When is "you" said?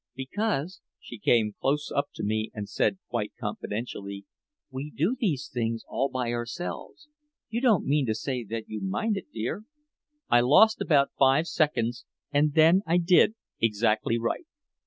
7.49-7.61, 8.67-8.81